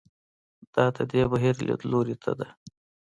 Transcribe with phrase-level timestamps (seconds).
[0.73, 2.47] دا د دې بهیر لیدلوري ته ده.